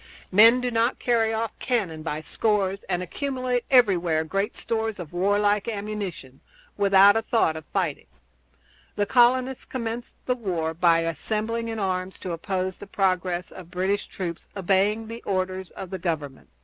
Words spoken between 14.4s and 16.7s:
obeying the orders of the Government.